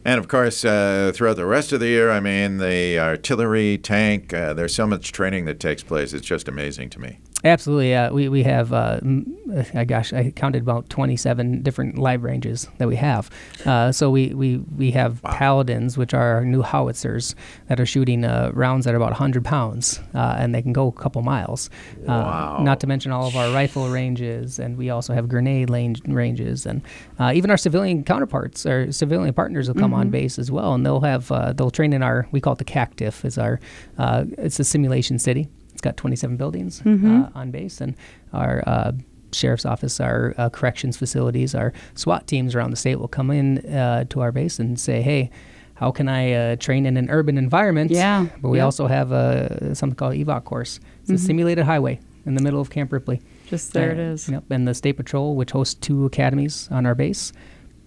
And 0.04 0.18
of 0.18 0.26
course, 0.26 0.64
uh, 0.64 1.12
throughout 1.14 1.36
the 1.36 1.46
rest 1.46 1.72
of 1.72 1.78
the 1.78 1.86
year, 1.86 2.10
I 2.10 2.18
mean, 2.18 2.58
the 2.58 2.98
artillery, 2.98 3.78
tank, 3.78 4.34
uh, 4.34 4.52
there's 4.52 4.74
so 4.74 4.84
much 4.84 5.12
training 5.12 5.44
that 5.44 5.60
takes 5.60 5.84
place. 5.84 6.12
It's 6.12 6.26
just 6.26 6.48
amazing 6.48 6.90
to 6.90 7.00
me. 7.00 7.18
Absolutely, 7.44 7.92
uh, 7.94 8.12
we 8.12 8.28
we 8.28 8.44
have. 8.44 8.72
Uh, 8.72 9.00
m- 9.02 9.36
uh, 9.74 9.82
gosh, 9.84 10.12
I 10.12 10.30
counted 10.30 10.62
about 10.62 10.88
twenty-seven 10.88 11.62
different 11.62 11.98
live 11.98 12.22
ranges 12.22 12.68
that 12.78 12.86
we 12.86 12.94
have. 12.96 13.28
Uh, 13.66 13.90
so 13.90 14.10
we, 14.10 14.32
we, 14.32 14.58
we 14.58 14.92
have 14.92 15.20
paladins, 15.22 15.98
which 15.98 16.14
are 16.14 16.34
our 16.36 16.44
new 16.44 16.62
howitzers 16.62 17.34
that 17.66 17.80
are 17.80 17.84
shooting 17.86 18.24
uh, 18.24 18.50
rounds 18.54 18.84
that 18.84 18.94
are 18.94 18.96
about 18.96 19.12
hundred 19.14 19.44
pounds, 19.44 20.00
uh, 20.14 20.36
and 20.38 20.54
they 20.54 20.62
can 20.62 20.72
go 20.72 20.86
a 20.86 20.92
couple 20.92 21.22
miles. 21.22 21.68
Uh, 22.06 22.22
Wow. 22.22 22.62
Not 22.62 22.78
to 22.80 22.86
mention 22.86 23.10
all 23.10 23.26
of 23.26 23.34
our 23.36 23.52
rifle 23.52 23.88
ranges, 23.88 24.58
and 24.60 24.78
we 24.78 24.90
also 24.90 25.12
have 25.12 25.28
grenade 25.28 25.68
range, 25.68 26.00
ranges, 26.06 26.64
and 26.64 26.80
uh, 27.18 27.32
even 27.34 27.50
our 27.50 27.56
civilian 27.56 28.04
counterparts, 28.04 28.64
our 28.66 28.92
civilian 28.92 29.34
partners 29.34 29.66
will 29.68 29.74
come 29.74 29.92
on 29.92 30.10
base 30.10 30.38
as 30.38 30.50
well, 30.50 30.74
and 30.74 30.86
they'll 30.86 31.00
have 31.00 31.30
uh, 31.32 31.52
they'll 31.52 31.70
train 31.72 31.92
in 31.92 32.02
our 32.02 32.28
we 32.30 32.40
call 32.40 32.52
it 32.52 32.58
the 32.60 32.64
CACTIF, 32.64 33.24
is 33.24 33.36
our 33.36 33.58
uh, 33.98 34.24
it's 34.38 34.60
a 34.60 34.64
simulation 34.64 35.18
city. 35.18 35.48
It's 35.82 35.88
got 35.88 35.96
27 35.96 36.36
buildings 36.36 36.80
uh, 36.86 37.30
on 37.34 37.50
base, 37.50 37.80
and 37.80 37.96
our 38.32 38.62
uh, 38.68 38.92
sheriff's 39.32 39.66
office, 39.66 39.98
our 39.98 40.32
uh, 40.38 40.48
corrections 40.48 40.96
facilities, 40.96 41.56
our 41.56 41.72
SWAT 41.96 42.28
teams 42.28 42.54
around 42.54 42.70
the 42.70 42.76
state 42.76 43.00
will 43.00 43.08
come 43.08 43.32
in 43.32 43.58
uh, 43.66 44.04
to 44.10 44.20
our 44.20 44.30
base 44.30 44.60
and 44.60 44.78
say, 44.78 45.02
"Hey, 45.02 45.30
how 45.74 45.90
can 45.90 46.08
I 46.08 46.32
uh, 46.34 46.56
train 46.56 46.86
in 46.86 46.96
an 46.96 47.10
urban 47.10 47.36
environment?" 47.36 47.90
Yeah, 47.90 48.28
But 48.40 48.50
we 48.50 48.58
yeah. 48.58 48.64
also 48.64 48.86
have 48.86 49.10
a 49.10 49.74
something 49.74 49.96
called 49.96 50.14
EVOC 50.14 50.44
course. 50.44 50.78
It's 51.00 51.10
a 51.10 51.18
simulated 51.18 51.64
highway 51.64 51.98
in 52.26 52.36
the 52.36 52.42
middle 52.42 52.60
of 52.60 52.70
Camp 52.70 52.92
Ripley. 52.92 53.20
Just 53.48 53.72
there 53.72 53.90
it 53.90 53.98
Uh, 53.98 54.12
is. 54.12 54.28
Yep, 54.28 54.44
and 54.52 54.68
the 54.68 54.74
State 54.74 54.92
Patrol, 54.96 55.34
which 55.34 55.50
hosts 55.50 55.74
two 55.74 56.04
academies 56.06 56.68
on 56.70 56.86
our 56.86 56.94
base, 56.94 57.32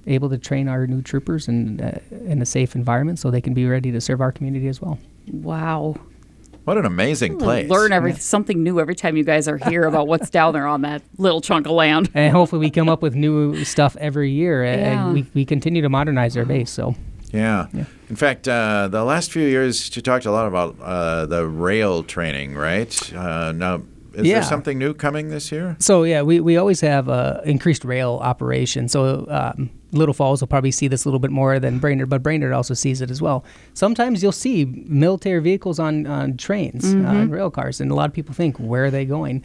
able 0.06 0.30
to 0.32 0.38
train 0.38 0.68
our 0.68 0.86
new 0.86 1.02
troopers 1.02 1.48
in 1.48 1.80
uh, 1.80 2.00
in 2.26 2.42
a 2.42 2.46
safe 2.46 2.76
environment 2.76 3.20
so 3.20 3.32
they 3.32 3.40
can 3.40 3.54
be 3.54 3.66
ready 3.66 3.90
to 3.94 4.02
serve 4.02 4.20
our 4.20 4.34
community 4.34 4.68
as 4.68 4.82
well. 4.82 5.00
Wow. 5.32 5.96
What 6.66 6.78
an 6.80 6.86
amazing 6.86 7.38
place. 7.38 7.70
Learn 7.70 7.92
every 7.92 8.14
something 8.16 8.64
new 8.64 8.80
every 8.80 8.96
time 8.96 9.16
you 9.18 9.24
guys 9.24 9.48
are 9.48 9.58
here 9.58 9.84
about 9.86 10.08
what's 10.08 10.30
down 10.32 10.54
there 10.54 10.66
on 10.68 10.82
that 10.82 11.04
little 11.18 11.40
chunk 11.42 11.68
of 11.68 11.72
land. 11.74 12.10
and 12.16 12.34
hopefully 12.34 12.60
we 12.60 12.70
come 12.72 12.90
up 12.90 13.02
with 13.04 13.16
new 13.16 13.64
stuff 13.64 13.96
every 14.00 14.32
year 14.32 14.64
and 14.64 14.82
Yeah. 14.82 15.12
we, 15.14 15.26
we 15.36 15.46
continue 15.46 15.82
to 15.84 15.90
modernize 15.90 16.36
our 16.36 16.46
base 16.46 16.72
so 16.72 16.96
Yeah. 17.32 17.68
In 18.10 18.16
fact, 18.16 18.48
uh, 18.48 18.88
the 18.88 19.04
last 19.04 19.32
few 19.32 19.44
years, 19.48 19.96
you 19.96 20.02
talked 20.02 20.26
a 20.26 20.32
lot 20.32 20.48
about 20.48 20.76
uh, 20.82 21.26
the 21.28 21.46
rail 21.48 22.02
training, 22.04 22.56
right? 22.56 23.14
Uh, 23.14 23.52
now, 23.52 23.82
is 24.14 24.26
Yeah. 24.26 24.36
there 24.36 24.44
something 24.44 24.78
new 24.80 24.94
coming 24.94 25.30
this 25.30 25.52
year? 25.52 25.76
so 25.80 26.04
yeah 26.04 26.22
we, 26.24 26.40
we 26.40 26.58
always 26.58 26.82
have 26.82 27.10
uh, 27.10 27.42
increased 27.46 27.86
rail 27.86 28.20
operation 28.24 28.88
so 28.90 29.28
um, 29.30 29.70
little 29.96 30.14
falls 30.14 30.42
will 30.42 30.48
probably 30.48 30.72
see 30.72 30.88
this 30.88 31.06
a 31.06 31.08
little 31.08 31.20
bit 31.20 31.32
more 31.32 31.60
than 31.60 31.80
brainerd 31.80 32.10
but 32.10 32.22
brainerd 32.22 32.54
also 32.54 32.74
sees 32.74 33.02
it 33.02 33.10
as 33.10 33.22
well 33.22 33.44
sometimes 33.74 34.22
you'll 34.22 34.32
see 34.32 34.66
military 34.86 35.42
vehicles 35.42 35.80
on, 35.80 36.06
on 36.06 36.38
trains 36.38 36.94
uh, 36.94 36.98
and 36.98 37.32
rail 37.32 37.50
cars 37.50 37.82
and 37.82 37.92
a 37.92 37.96
lot 37.96 38.10
of 38.10 38.14
people 38.14 38.34
think 38.34 38.58
where 38.58 38.86
are 38.86 38.92
they 38.92 39.06
going 39.06 39.44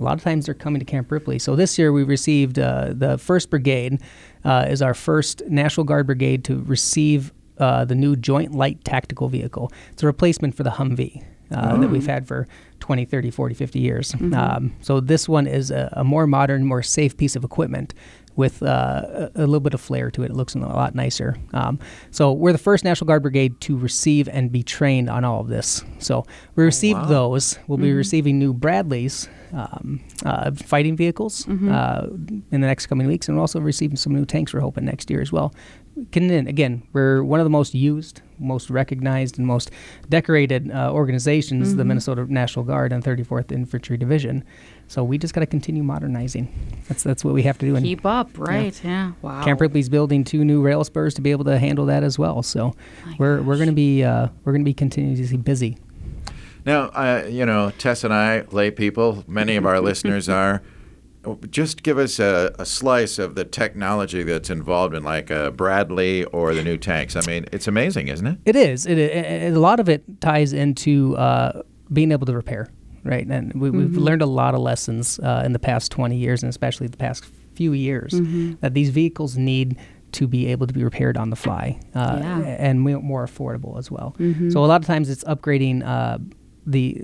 a 0.00 0.04
lot 0.04 0.14
of 0.14 0.22
times 0.22 0.46
they're 0.46 0.54
coming 0.54 0.80
to 0.80 0.84
Camp 0.84 1.12
Ripley. 1.12 1.38
So 1.38 1.54
this 1.54 1.78
year 1.78 1.92
we 1.92 2.02
received 2.02 2.58
uh, 2.58 2.88
the 2.92 3.18
First 3.18 3.50
Brigade 3.50 4.02
uh, 4.44 4.66
is 4.68 4.82
our 4.82 4.94
first 4.94 5.42
National 5.48 5.84
Guard 5.84 6.06
brigade 6.06 6.44
to 6.46 6.60
receive 6.62 7.32
uh, 7.58 7.84
the 7.84 7.94
new 7.94 8.16
Joint 8.16 8.52
Light 8.52 8.84
Tactical 8.84 9.28
Vehicle. 9.28 9.70
It's 9.92 10.02
a 10.02 10.06
replacement 10.06 10.56
for 10.56 10.64
the 10.64 10.70
Humvee 10.70 11.24
uh, 11.52 11.76
that 11.76 11.88
we've 11.88 12.06
had 12.06 12.26
for 12.26 12.48
20, 12.80 13.04
30, 13.04 13.30
40, 13.30 13.54
50 13.54 13.78
years. 13.78 14.14
Um, 14.34 14.74
so 14.80 14.98
this 14.98 15.28
one 15.28 15.46
is 15.46 15.70
a, 15.70 15.92
a 15.92 16.02
more 16.02 16.26
modern, 16.26 16.64
more 16.64 16.82
safe 16.82 17.16
piece 17.16 17.36
of 17.36 17.44
equipment 17.44 17.94
with 18.36 18.62
uh, 18.62 19.28
a, 19.34 19.40
little 19.40 19.60
bit 19.60 19.74
of 19.74 19.80
flair 19.80 20.10
to 20.10 20.22
it. 20.22 20.30
It 20.30 20.36
looks 20.36 20.54
a 20.54 20.58
lot 20.58 20.94
nicer. 20.94 21.36
Um, 21.52 21.78
so 22.10 22.32
we're 22.32 22.52
the 22.52 22.58
first 22.58 22.84
National 22.84 23.06
Guard 23.06 23.22
brigade 23.22 23.60
to 23.62 23.76
receive 23.76 24.28
and 24.28 24.50
be 24.50 24.62
trained 24.62 25.10
on 25.10 25.24
all 25.24 25.40
of 25.40 25.48
this. 25.48 25.84
So 25.98 26.24
we 26.56 26.64
received 26.64 27.08
those. 27.08 27.58
We'll 27.66 27.78
be 27.78 27.92
receiving 27.92 28.38
new 28.38 28.52
Bradleys. 28.52 29.28
Um, 29.54 30.00
uh, 30.24 30.50
fighting 30.52 30.96
vehicles 30.96 31.46
uh, 31.46 32.06
in 32.10 32.42
the 32.62 32.66
next 32.66 32.86
coming 32.86 33.06
weeks, 33.06 33.28
and 33.28 33.36
we're 33.36 33.42
also 33.42 33.60
receiving 33.60 33.98
some 33.98 34.14
new 34.14 34.24
tanks. 34.24 34.54
We're 34.54 34.60
hoping 34.60 34.86
next 34.86 35.10
year 35.10 35.20
as 35.20 35.30
well. 35.30 35.52
Can, 36.10 36.30
again, 36.30 36.82
we're 36.94 37.22
one 37.22 37.38
of 37.38 37.44
the 37.44 37.50
most 37.50 37.74
used, 37.74 38.22
most 38.38 38.70
recognized, 38.70 39.36
and 39.36 39.46
most 39.46 39.70
decorated 40.08 40.70
uh, 40.70 40.90
organizations, 40.90 41.76
the 41.76 41.84
Minnesota 41.84 42.24
National 42.32 42.64
Guard 42.64 42.94
and 42.94 43.04
34th 43.04 43.52
Infantry 43.52 43.98
Division. 43.98 44.42
So 44.92 45.02
we 45.02 45.16
just 45.16 45.32
got 45.32 45.40
to 45.40 45.46
continue 45.46 45.82
modernizing. 45.82 46.52
That's 46.86 47.02
that's 47.02 47.24
what 47.24 47.32
we 47.32 47.42
have 47.44 47.56
to 47.58 47.66
do. 47.66 47.76
And 47.76 47.84
Keep 47.86 48.04
up, 48.04 48.28
right? 48.36 48.78
Yeah. 48.84 49.12
Wow. 49.22 49.42
Camp 49.42 49.58
Ripley's 49.58 49.88
building 49.88 50.22
two 50.22 50.44
new 50.44 50.60
rail 50.60 50.84
spurs 50.84 51.14
to 51.14 51.22
be 51.22 51.30
able 51.30 51.44
to 51.46 51.58
handle 51.58 51.86
that 51.86 52.02
as 52.02 52.18
well. 52.18 52.42
So 52.42 52.74
we're 53.18 53.40
we're 53.40 53.56
going 53.56 53.68
to 53.70 53.74
be 53.74 54.04
uh, 54.04 54.28
we're 54.44 54.52
going 54.52 54.60
to 54.60 54.68
be 54.68 54.74
continuously 54.74 55.38
busy. 55.38 55.78
Now, 56.66 56.90
uh, 56.90 57.26
you 57.26 57.46
know, 57.46 57.70
Tess 57.78 58.04
and 58.04 58.12
I, 58.12 58.42
lay 58.50 58.70
people, 58.70 59.24
many 59.26 59.56
of 59.56 59.64
our 59.64 59.80
listeners 59.90 60.28
are. 60.28 60.60
Just 61.50 61.84
give 61.84 61.98
us 61.98 62.18
a, 62.18 62.52
a 62.58 62.66
slice 62.66 63.18
of 63.18 63.34
the 63.36 63.44
technology 63.44 64.24
that's 64.24 64.50
involved 64.50 64.92
in, 64.94 65.04
like 65.04 65.30
a 65.30 65.52
Bradley 65.52 66.24
or 66.24 66.52
the 66.52 66.62
new 66.64 66.76
tanks. 66.76 67.14
I 67.16 67.20
mean, 67.26 67.46
it's 67.52 67.68
amazing, 67.68 68.08
isn't 68.08 68.26
it? 68.26 68.38
It 68.44 68.56
is. 68.56 68.86
It, 68.86 68.98
it, 68.98 69.14
it- 69.14 69.54
a 69.54 69.58
lot 69.60 69.78
of 69.80 69.88
it 69.88 70.20
ties 70.20 70.52
into 70.52 71.16
uh, 71.16 71.62
being 71.92 72.10
able 72.12 72.26
to 72.26 72.32
repair, 72.34 72.68
right? 73.04 73.26
And 73.26 73.52
we, 73.54 73.70
we've 73.70 73.96
learned 73.96 74.22
a 74.22 74.26
lot 74.26 74.54
of 74.54 74.60
lessons 74.60 75.18
uh, 75.20 75.42
in 75.44 75.52
the 75.52 75.58
past 75.58 75.90
20 75.92 76.16
years, 76.16 76.42
and 76.42 76.50
especially 76.50 76.86
the 76.86 76.96
past 76.96 77.24
few 77.54 77.72
years, 77.72 78.12
that 78.60 78.74
these 78.74 78.90
vehicles 78.90 79.36
need 79.36 79.76
to 80.12 80.26
be 80.26 80.46
able 80.48 80.66
to 80.66 80.74
be 80.74 80.84
repaired 80.84 81.16
on 81.16 81.30
the 81.30 81.36
fly 81.36 81.80
uh, 81.94 82.18
Yeah. 82.20 82.38
and 82.40 82.80
mo- 82.82 83.00
more 83.00 83.26
affordable 83.26 83.78
as 83.78 83.90
well. 83.90 84.14
So 84.50 84.62
a 84.64 84.66
lot 84.66 84.80
of 84.80 84.86
times 84.86 85.08
it's 85.08 85.24
upgrading 85.24 85.84
uh, 85.86 86.18
the 86.66 87.00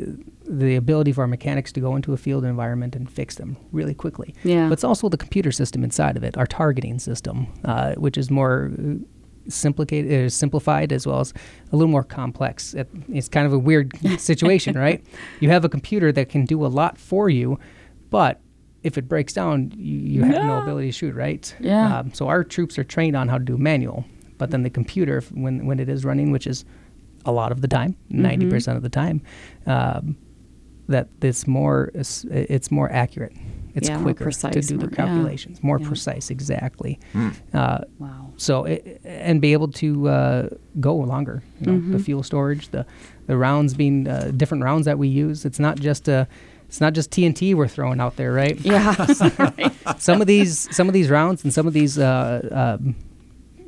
the 0.50 0.76
ability 0.76 1.12
for 1.12 1.21
our 1.23 1.26
mechanics 1.26 1.73
to 1.73 1.81
go 1.81 1.95
into 1.95 2.14
a 2.14 2.17
field 2.17 2.43
environment 2.45 2.97
and 2.97 3.11
fix 3.11 3.35
them 3.35 3.57
really 3.71 3.93
quickly. 3.93 4.35
Yeah. 4.45 4.69
But 4.69 4.75
it's 4.75 4.85
also 4.85 5.11
the 5.11 5.19
computer 5.19 5.52
system 5.52 5.85
inside 5.85 6.17
of 6.17 6.25
it, 6.25 6.38
our 6.38 6.47
targeting 6.47 6.99
system, 6.99 7.49
uh, 7.67 7.95
which 7.97 8.17
is 8.17 8.31
more 8.31 8.71
simplicated, 9.49 10.26
uh, 10.26 10.28
simplified 10.28 10.93
as 10.93 11.07
well 11.07 11.21
as 11.21 11.33
a 11.73 11.76
little 11.76 11.90
more 11.90 12.05
complex. 12.05 12.75
It's 13.09 13.28
kind 13.28 13.47
of 13.47 13.52
a 13.52 13.59
weird 13.59 13.93
situation, 14.19 14.76
right? 14.78 15.05
You 15.40 15.50
have 15.50 15.64
a 15.64 15.69
computer 15.69 16.12
that 16.12 16.28
can 16.28 16.45
do 16.45 16.64
a 16.64 16.69
lot 16.69 16.99
for 16.99 17.28
you, 17.28 17.59
but 18.11 18.40
if 18.83 18.97
it 18.97 19.09
breaks 19.09 19.33
down, 19.33 19.73
you, 19.76 19.99
you 19.99 20.23
have 20.23 20.45
no 20.45 20.62
ability 20.62 20.88
to 20.88 20.93
shoot, 20.93 21.14
right? 21.14 21.55
Yeah. 21.61 21.99
Um, 21.99 22.14
so 22.14 22.28
our 22.28 22.45
troops 22.45 22.78
are 22.78 22.85
trained 22.85 23.17
on 23.17 23.28
how 23.28 23.38
to 23.38 23.45
do 23.45 23.59
manual, 23.59 24.05
but 24.38 24.50
then 24.50 24.62
the 24.62 24.71
computer, 24.71 25.21
when 25.33 25.67
when 25.67 25.81
it 25.81 25.88
is 25.88 26.05
running, 26.05 26.31
which 26.31 26.47
is 26.47 26.64
a 27.25 27.33
lot 27.33 27.50
of 27.50 27.61
the 27.61 27.69
time, 27.69 27.97
90 28.11 28.49
percent 28.50 28.76
of 28.76 28.83
the 28.83 28.88
time, 28.88 29.21
um, 29.67 30.17
that 30.87 31.09
it's 31.21 31.47
more 31.47 31.90
it's 31.95 32.71
more 32.71 32.90
accurate. 32.93 33.33
It's 33.75 33.88
Yeah, 33.88 33.96
more 33.98 34.14
quicker 34.14 34.30
to 34.30 34.50
do 34.50 34.60
the 34.60 34.75
more- 34.75 34.88
yeah. 34.90 34.96
calculations, 34.96 35.62
more 35.62 35.78
Yeah. 35.80 35.88
precise, 35.88 36.30
exactly. 36.30 36.98
Uh, 37.52 37.78
Wow. 37.98 38.30
so 38.37 38.64
it, 38.64 39.00
and 39.04 39.40
be 39.40 39.52
able 39.52 39.68
to 39.68 40.08
uh, 40.08 40.48
go 40.80 40.94
longer. 40.96 41.42
You 41.60 41.66
know, 41.66 41.78
Mm-hmm. 41.78 41.92
the 41.92 41.98
fuel 41.98 42.22
storage, 42.22 42.68
the 42.70 42.84
the 43.26 43.37
rounds 43.37 43.75
being 43.75 44.08
uh, 44.08 44.32
different 44.37 44.64
rounds 44.64 44.84
that 44.87 44.98
we 44.98 45.08
use. 45.08 45.44
It's 45.44 45.58
not 45.60 45.78
just 45.78 46.08
uh, 46.08 46.25
it's 46.66 46.80
not 46.80 46.92
just 46.94 47.10
TNT 47.10 47.54
we're 47.54 47.68
throwing 47.68 48.00
out 48.00 48.16
there, 48.16 48.32
right? 48.32 48.58
Yeah. 48.60 48.94
some 49.98 50.20
of 50.20 50.26
these 50.26 50.68
some 50.75 50.88
of 50.88 50.94
these 50.94 51.10
rounds 51.10 51.44
and 51.44 51.52
some 51.52 51.66
of 51.66 51.72
these 51.75 51.98
uh, 51.98 52.48
um 52.50 52.94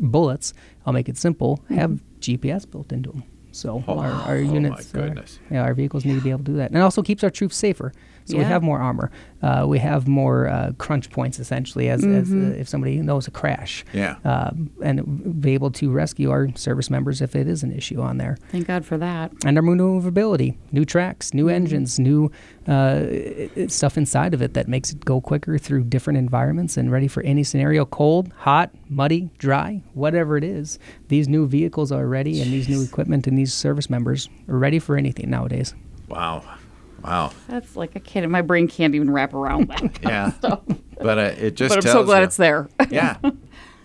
bullets, 0.01 0.55
I'll 0.87 0.93
make 0.95 1.09
it 1.09 1.19
simple, 1.19 1.61
have 1.69 2.01
GPS 2.21 2.65
built 2.71 2.93
into 2.93 3.11
them. 3.11 3.23
So 3.53 3.83
Oh, 3.89 3.99
our, 3.99 4.11
our 4.11 4.37
oh 4.37 4.39
units, 4.39 4.95
uh, 4.95 4.99
goodness. 4.99 5.39
yeah, 5.51 5.63
our 5.63 5.75
vehicles 5.75 6.05
need 6.05 6.15
to 6.15 6.21
be 6.21 6.31
able 6.31 6.41
to 6.41 6.53
do 6.53 6.57
that, 6.57 6.71
and 6.71 6.77
it 6.79 6.83
also 6.83 7.03
keeps 7.03 7.25
our 7.25 7.31
troops 7.31 7.57
safer. 7.57 7.93
So 8.27 8.39
we 8.39 8.45
have 8.45 8.63
more 8.63 8.79
armor, 8.79 9.11
uh, 9.43 9.65
we 9.67 9.81
have 9.81 10.07
more 10.07 10.47
uh, 10.47 10.71
crunch 10.79 11.11
points 11.11 11.41
essentially, 11.41 11.89
as, 11.89 12.05
as 12.05 12.29
Mm-hmm. 12.29 12.53
uh, 12.53 12.55
if 12.55 12.69
somebody 12.69 12.99
knows 12.99 13.27
a 13.27 13.33
crash, 13.33 13.85
Yeah. 13.93 14.17
um, 14.25 14.71
and 14.85 15.41
be 15.43 15.55
able 15.55 15.73
to 15.73 15.91
rescue 15.91 16.31
our 16.31 16.47
service 16.55 16.91
members 16.91 17.21
if 17.21 17.35
it 17.35 17.49
is 17.49 17.65
an 17.65 17.73
issue 17.73 18.01
on 18.01 18.19
there 18.19 18.37
Thank 18.53 18.69
God 18.69 18.85
for 18.85 18.97
that. 18.99 19.33
and 19.45 19.57
our 19.59 19.63
maneuverability, 19.63 20.57
new 20.71 20.85
tracks, 20.85 21.35
new 21.35 21.49
engines, 21.49 21.99
new 21.99 22.31
uh, 22.69 23.01
i- 23.11 23.51
i- 23.57 23.67
stuff 23.67 23.99
inside 23.99 24.33
of 24.33 24.43
it 24.43 24.55
that 24.55 24.69
makes 24.69 24.93
it 24.93 25.05
go 25.05 25.21
quicker 25.21 25.59
through 25.59 25.83
different 25.85 26.17
environments 26.19 26.77
and 26.77 26.93
ready 26.93 27.09
for 27.09 27.25
any 27.25 27.43
scenario 27.43 27.85
cold, 27.85 28.33
hot, 28.37 28.71
muddy, 28.89 29.29
dry, 29.39 29.83
whatever 29.95 30.37
it 30.37 30.45
is. 30.45 30.79
These 31.09 31.27
new 31.27 31.49
vehicles 31.49 31.91
are 31.91 32.07
ready, 32.07 32.41
and 32.41 32.53
these 32.53 32.69
new 32.69 32.81
equipment 32.85 33.27
and 33.27 33.37
these 33.41 33.55
service 33.55 33.89
members 33.89 34.29
are 34.49 34.59
ready 34.59 34.79
for 34.79 34.97
anything 34.97 35.31
nowadays. 35.31 35.75
Wow. 36.09 36.45
Wow. 37.03 37.33
That's 37.49 37.75
like 37.77 37.97
a 37.97 38.01
kid. 38.01 38.27
My 38.29 38.43
brain 38.43 38.69
can't 38.69 38.95
even 38.95 39.11
wrap 39.11 39.33
around 39.33 39.69
that. 39.69 39.99
Yeah. 40.03 40.33
But 41.03 41.19
uh, 41.19 41.35
it 41.39 41.55
just 41.55 41.75
but 41.75 41.87
I'm 41.87 41.93
so 41.93 42.05
glad 42.05 42.19
you. 42.19 42.25
it's 42.25 42.37
there. 42.37 42.69
yeah. 42.91 43.17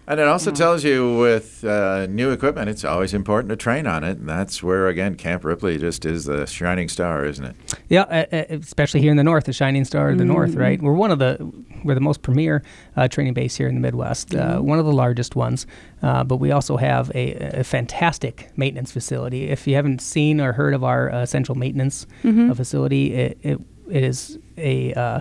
And 0.08 0.20
it 0.20 0.28
also 0.28 0.52
tells 0.52 0.84
you 0.84 1.18
with 1.18 1.64
uh, 1.64 2.06
new 2.06 2.30
equipment, 2.30 2.70
it's 2.70 2.86
always 2.86 3.12
important 3.12 3.50
to 3.50 3.56
train 3.56 3.88
on 3.88 4.04
it. 4.04 4.20
And 4.20 4.30
that's 4.30 4.62
where, 4.62 4.88
again, 4.88 5.16
Camp 5.16 5.44
Ripley 5.44 5.80
just 5.80 6.06
is 6.06 6.26
the 6.26 6.46
shining 6.46 6.90
star, 6.90 7.26
isn't 7.26 7.44
it? 7.44 7.56
Yeah, 7.90 8.04
especially 8.52 9.02
here 9.02 9.10
in 9.10 9.18
the 9.18 9.24
north, 9.24 9.46
the 9.46 9.54
shining 9.54 9.84
star 9.84 10.10
of 10.10 10.20
the 10.20 10.26
north, 10.26 10.54
right? 10.54 10.80
We're 10.80 10.94
one 10.94 11.10
of 11.10 11.18
the 11.18 11.52
we're 11.86 11.96
the 11.96 12.02
most 12.02 12.22
premier 12.22 12.62
uh, 12.98 13.08
training 13.08 13.34
base 13.34 13.56
here 13.56 13.68
in 13.68 13.76
the 13.76 13.82
Midwest, 13.82 14.36
uh, 14.36 14.60
one 14.60 14.80
of 14.80 14.86
the 14.86 14.92
largest 14.92 15.36
ones. 15.36 15.66
Uh, 16.02 16.24
but 16.24 16.38
we 16.38 16.52
also 16.52 16.78
have 16.78 17.12
a, 17.16 17.60
a 17.60 17.64
fantastic 17.64 18.52
maintenance 18.58 18.92
facility. 18.92 19.50
If 19.50 19.68
you 19.68 19.76
haven't 19.76 20.02
seen 20.02 20.42
or 20.42 20.54
heard 20.54 20.74
of 20.74 20.84
our 20.84 21.12
uh, 21.12 21.26
central 21.26 21.58
maintenance 21.58 22.06
uh, 22.52 22.54
facility, 22.54 23.14
it, 23.14 23.38
it 23.42 23.62
it 23.90 24.04
is 24.04 24.40
a 24.58 24.94
uh, 24.94 25.20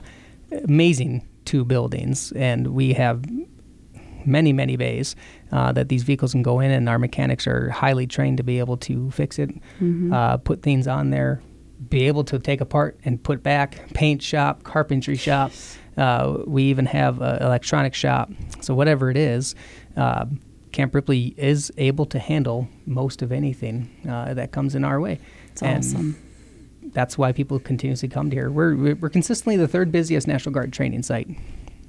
amazing 0.64 1.26
two 1.44 1.64
buildings, 1.64 2.32
and 2.32 2.68
we 2.68 2.94
have 2.94 3.22
many, 4.24 4.52
many 4.54 4.76
bays 4.76 5.14
uh, 5.52 5.70
that 5.72 5.88
these 5.90 6.02
vehicles 6.02 6.32
can 6.32 6.42
go 6.42 6.60
in, 6.60 6.70
and 6.70 6.88
our 6.88 6.98
mechanics 6.98 7.46
are 7.46 7.68
highly 7.68 8.06
trained 8.06 8.38
to 8.38 8.42
be 8.42 8.58
able 8.58 8.78
to 8.78 9.10
fix 9.10 9.38
it, 9.38 9.50
uh, 10.14 10.38
put 10.38 10.62
things 10.62 10.86
on 10.88 11.10
there, 11.10 11.42
be 11.90 12.06
able 12.06 12.24
to 12.24 12.38
take 12.38 12.62
apart 12.62 12.98
and 13.04 13.22
put 13.22 13.42
back, 13.42 13.92
paint 13.92 14.22
shop, 14.22 14.62
carpentry 14.62 15.16
shop. 15.16 15.52
Uh, 15.96 16.38
we 16.46 16.64
even 16.64 16.86
have 16.86 17.20
an 17.20 17.42
electronic 17.42 17.94
shop. 17.94 18.30
So, 18.60 18.74
whatever 18.74 19.10
it 19.10 19.16
is, 19.16 19.54
uh, 19.96 20.26
Camp 20.72 20.94
Ripley 20.94 21.34
is 21.36 21.72
able 21.78 22.04
to 22.06 22.18
handle 22.18 22.68
most 22.84 23.22
of 23.22 23.30
anything 23.30 23.90
uh, 24.08 24.34
that 24.34 24.50
comes 24.50 24.74
in 24.74 24.84
our 24.84 25.00
way. 25.00 25.20
It's 25.52 25.62
awesome. 25.62 26.16
That's 26.92 27.16
why 27.16 27.32
people 27.32 27.58
continuously 27.58 28.08
come 28.08 28.28
to 28.30 28.36
here. 28.36 28.50
We're, 28.50 28.94
we're 28.94 29.08
consistently 29.08 29.56
the 29.56 29.68
third 29.68 29.92
busiest 29.92 30.26
National 30.26 30.52
Guard 30.52 30.72
training 30.72 31.02
site. 31.02 31.28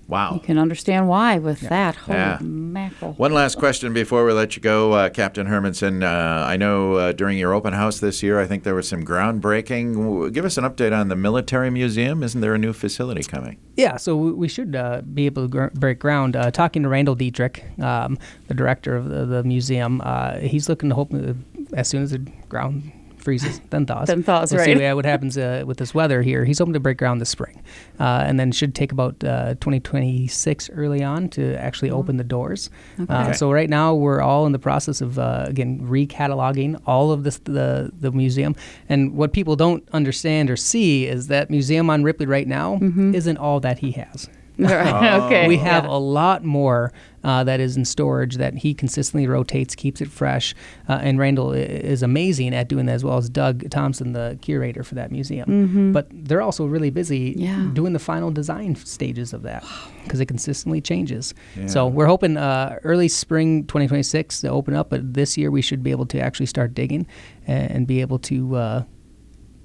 Wow. 0.08 0.36
You 0.36 0.40
can 0.40 0.60
understand 0.60 1.08
why 1.08 1.40
with 1.40 1.62
that. 1.62 1.96
Holy 1.96 2.18
Yeah. 2.20 2.38
mackerel. 2.42 3.14
One 3.14 3.34
last 3.34 3.58
question 3.58 3.92
before 3.92 4.24
we 4.24 4.34
let 4.34 4.56
you 4.56 4.62
go, 4.62 4.92
uh, 4.94 5.10
Captain 5.10 5.48
Hermanson. 5.48 6.04
Uh, 6.04 6.46
I 6.46 6.58
know 6.58 6.94
uh, 6.94 7.12
during 7.12 7.40
your 7.40 7.54
open 7.54 7.74
house 7.74 8.00
this 8.00 8.22
year, 8.22 8.40
I 8.40 8.46
think 8.46 8.64
there 8.64 8.76
was 8.76 8.88
some 8.88 9.04
groundbreaking. 9.04 10.32
Give 10.32 10.46
us 10.46 10.58
an 10.58 10.64
update 10.64 10.96
on 10.96 11.08
the 11.08 11.16
military 11.16 11.70
museum. 11.72 12.22
Isn't 12.22 12.42
there 12.42 12.54
a 12.54 12.58
new 12.60 12.72
facility 12.74 13.24
coming? 13.24 13.58
Yeah, 13.76 13.98
so 13.98 14.16
we- 14.16 14.32
we 14.34 14.48
should 14.48 14.76
uh, 14.76 15.02
be 15.02 15.26
able 15.26 15.44
to 15.44 15.48
gr- 15.48 15.68
break 15.74 16.00
ground. 16.00 16.36
Uh, 16.36 16.52
talking 16.52 16.84
to 16.84 16.90
Randall 16.90 17.16
Dietrich, 17.16 17.64
um, 17.82 18.18
the 18.48 18.54
director 18.54 18.96
of 18.96 19.10
the, 19.10 19.26
the 19.26 19.44
museum, 19.44 20.02
uh, 20.04 20.38
he's 20.38 20.70
looking 20.70 20.90
to 20.90 20.96
hope 20.96 21.14
uh, 21.14 21.34
as 21.74 21.88
soon 21.88 22.04
as 22.04 22.12
the 22.12 22.20
ground 22.48 22.92
freezes, 23.26 23.60
then 23.72 23.86
thaws. 23.86 24.08
Then 24.08 24.24
thaws, 24.24 24.52
we'll 24.54 24.60
right. 24.66 24.78
See 24.78 24.94
what 24.94 25.04
happens 25.04 25.38
uh, 25.38 25.64
with 25.68 25.78
this 25.80 25.94
weather 25.94 26.22
here. 26.22 26.46
He's 26.46 26.60
hoping 26.60 26.74
to 26.76 26.80
break 26.80 26.98
ground 26.98 27.20
this 27.20 27.30
spring, 27.30 27.62
uh, 28.00 28.24
and 28.26 28.40
then 28.40 28.54
should 28.54 28.74
take 28.74 28.94
about 28.94 29.22
uh, 29.24 29.56
2026 29.56 30.70
early 30.70 31.04
on 31.04 31.28
to 31.30 31.56
actually 31.58 31.92
open 31.92 32.16
the 32.18 32.24
doors. 32.24 32.70
Uh, 33.00 33.24
Okay. 33.26 33.34
so 33.34 33.52
right 33.52 33.70
now 33.70 33.94
we're 33.94 34.22
all 34.22 34.46
in 34.46 34.52
the 34.52 34.60
process 34.60 35.02
of 35.02 35.18
uh, 35.20 35.46
again 35.48 35.80
recataloging 35.82 36.80
all 36.86 37.12
of 37.12 37.24
this 37.24 37.40
the 37.40 37.92
the 38.00 38.12
museum. 38.12 38.56
And 38.88 39.16
what 39.16 39.34
people 39.34 39.56
don't 39.56 39.84
understand 39.92 40.50
or 40.50 40.56
see 40.58 41.08
is 41.08 41.28
that 41.28 41.50
museum 41.50 41.90
on 41.90 42.04
Ripley 42.04 42.26
right 42.28 42.48
now 42.48 42.80
isn't 42.82 43.38
all 43.38 43.60
that 43.62 43.80
he 43.80 43.92
has. 43.92 44.30
okay. 45.26 45.48
We 45.48 45.58
have 45.58 45.84
Yeah. 45.86 45.90
a 45.92 45.98
lot 46.00 46.44
more 46.44 46.92
uh, 47.24 47.44
that 47.44 47.60
is 47.60 47.76
in 47.76 47.84
storage 47.86 48.36
that 48.38 48.54
he 48.56 48.74
consistently 48.76 49.26
rotates, 49.28 49.74
keeps 49.74 50.00
it 50.00 50.08
fresh. 50.10 50.54
Uh, 50.88 51.00
and 51.02 51.18
Randall 51.18 51.54
is 51.54 52.04
amazing 52.04 52.54
at 52.54 52.68
doing 52.70 52.86
that, 52.86 52.94
as 52.94 53.04
well 53.04 53.18
as 53.18 53.30
Doug 53.30 53.68
Thompson, 53.72 54.14
the 54.14 54.38
curator 54.44 54.84
for 54.84 54.94
that 54.96 55.12
museum. 55.12 55.92
But 55.92 56.08
they're 56.12 56.44
also 56.44 56.68
really 56.68 56.92
busy 56.92 57.34
Yeah. 57.36 57.68
doing 57.74 57.94
the 57.94 58.00
final 58.00 58.30
design 58.30 58.76
stages 58.76 59.34
of 59.34 59.42
that 59.42 59.66
because 60.04 60.20
it 60.20 60.28
consistently 60.28 60.82
changes. 60.82 61.34
Yeah. 61.60 61.66
So 61.66 61.88
we're 61.88 62.06
hoping 62.06 62.38
uh, 62.38 62.78
early 62.84 63.08
spring 63.08 63.64
2026 63.66 64.42
to 64.42 64.50
open 64.50 64.76
up, 64.76 64.92
but 64.92 65.14
this 65.16 65.36
year 65.36 65.50
we 65.50 65.64
should 65.64 65.82
be 65.82 65.90
able 65.92 66.06
to 66.08 66.20
actually 66.20 66.46
start 66.46 66.76
digging 66.76 67.08
and, 67.48 67.72
and 67.72 67.88
be 67.88 68.02
able 68.02 68.20
to. 68.20 68.86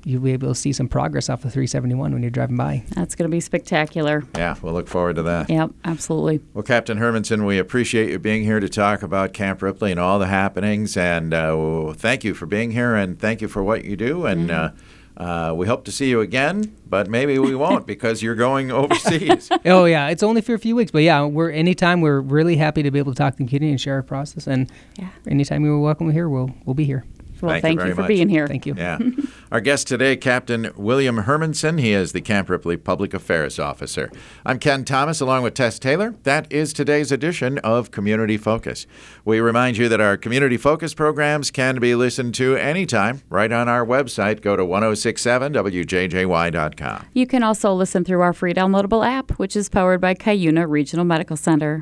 You'll 0.04 0.22
be 0.22 0.32
able 0.32 0.48
to 0.48 0.54
see 0.54 0.72
some 0.72 0.88
progress 0.88 1.28
off 1.28 1.42
the 1.42 1.50
371 1.50 2.12
when 2.12 2.22
you're 2.22 2.30
driving 2.30 2.56
by. 2.56 2.84
That's 2.94 3.14
going 3.14 3.30
to 3.30 3.34
be 3.34 3.40
spectacular. 3.40 4.24
Yeah, 4.36 4.56
we'll 4.62 4.72
look 4.72 4.88
forward 4.88 5.16
to 5.16 5.22
that. 5.24 5.50
Yep, 5.50 5.70
absolutely. 5.84 6.40
Well, 6.54 6.62
Captain 6.62 6.98
Hermanson, 6.98 7.46
we 7.46 7.58
appreciate 7.58 8.10
you 8.10 8.18
being 8.18 8.42
here 8.44 8.60
to 8.60 8.68
talk 8.68 9.02
about 9.02 9.32
Camp 9.32 9.60
Ripley 9.62 9.90
and 9.90 10.00
all 10.00 10.18
the 10.18 10.26
happenings. 10.28 10.96
And 10.96 11.34
uh, 11.34 11.92
thank 11.94 12.24
you 12.24 12.34
for 12.34 12.46
being 12.46 12.70
here 12.70 12.94
and 12.94 13.18
thank 13.18 13.40
you 13.42 13.48
for 13.48 13.62
what 13.62 13.84
you 13.84 13.96
do. 13.96 14.24
And 14.26 14.50
uh, 14.50 14.70
uh, 15.16 15.52
we 15.54 15.66
hope 15.66 15.84
to 15.84 15.92
see 15.92 16.08
you 16.08 16.22
again, 16.22 16.74
but 16.88 17.08
maybe 17.10 17.38
we 17.38 17.54
won't 17.54 17.86
because 17.86 18.22
you're 18.22 18.34
going 18.34 18.70
overseas. 18.72 19.50
oh 19.66 19.84
yeah, 19.84 20.08
it's 20.08 20.22
only 20.22 20.40
for 20.40 20.54
a 20.54 20.58
few 20.58 20.74
weeks, 20.74 20.90
but 20.90 21.02
yeah, 21.02 21.22
we're 21.26 21.50
anytime 21.50 22.00
we're 22.00 22.20
really 22.20 22.56
happy 22.56 22.82
to 22.82 22.90
be 22.90 22.98
able 22.98 23.12
to 23.12 23.18
talk 23.18 23.34
to 23.36 23.42
the 23.42 23.44
community 23.46 23.70
and 23.70 23.78
share 23.80 23.96
our 23.96 24.02
process. 24.02 24.46
And 24.46 24.70
Yeah. 24.96 25.08
anytime 25.26 25.62
you're 25.64 25.78
welcome 25.78 26.10
here, 26.10 26.28
we'll 26.30 26.54
we'll 26.64 26.72
be 26.74 26.84
here. 26.84 27.04
Well, 27.42 27.52
Thank 27.52 27.62
you 27.62 27.68
thank, 27.68 27.80
very 27.80 27.94
for 27.94 28.02
much. 28.02 28.08
being 28.08 28.28
here. 28.28 28.46
Thank 28.46 28.66
you. 28.66 28.74
Yeah. 28.76 28.98
Our 29.52 29.60
guest 29.60 29.88
today, 29.88 30.16
Captain 30.16 30.70
William 30.76 31.24
Hermanson. 31.24 31.80
He 31.80 31.92
is 31.92 32.12
the 32.12 32.20
Camp 32.20 32.48
Ripley 32.48 32.76
Public 32.76 33.14
Affairs 33.14 33.58
Officer. 33.58 34.10
I'm 34.46 34.58
Ken 34.58 34.84
Thomas 34.84 35.20
along 35.20 35.42
with 35.42 35.54
Tess 35.54 35.78
Taylor. 35.78 36.14
That 36.22 36.50
is 36.52 36.72
today's 36.72 37.10
edition 37.10 37.58
of 37.58 37.90
Community 37.90 38.36
Focus. 38.36 38.86
We 39.24 39.40
remind 39.40 39.76
you 39.76 39.88
that 39.88 40.00
our 40.00 40.16
Community 40.16 40.56
Focus 40.56 40.94
programs 40.94 41.50
can 41.50 41.80
be 41.80 41.94
listened 41.94 42.34
to 42.36 42.56
anytime 42.56 43.22
right 43.28 43.50
on 43.50 43.68
our 43.68 43.84
website. 43.84 44.40
Go 44.40 44.56
to 44.56 44.64
1067wjjy.com. 44.64 47.06
You 47.12 47.26
can 47.26 47.42
also 47.42 47.72
listen 47.72 48.04
through 48.04 48.20
our 48.20 48.32
free 48.32 48.54
downloadable 48.54 49.06
app, 49.06 49.32
which 49.32 49.56
is 49.56 49.68
powered 49.68 50.00
by 50.00 50.14
Cuyuna 50.14 50.68
Regional 50.68 51.04
Medical 51.04 51.36
Center. 51.36 51.78